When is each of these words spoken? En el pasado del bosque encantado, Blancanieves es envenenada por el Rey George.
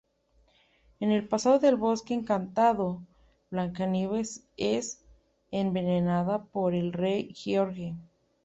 En 0.99 1.11
el 1.11 1.27
pasado 1.27 1.59
del 1.59 1.75
bosque 1.75 2.15
encantado, 2.15 3.03
Blancanieves 3.51 4.47
es 4.57 5.05
envenenada 5.51 6.45
por 6.45 6.73
el 6.73 6.91
Rey 6.91 7.35
George. 7.35 7.93